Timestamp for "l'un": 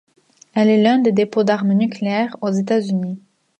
0.81-0.97